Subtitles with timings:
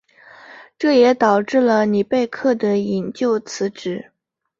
[0.79, 4.11] 这也导致了里贝克的引咎辞职。